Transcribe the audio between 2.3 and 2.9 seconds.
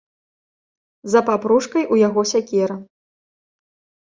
сякера.